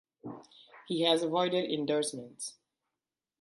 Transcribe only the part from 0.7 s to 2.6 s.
He has avoided endorsements.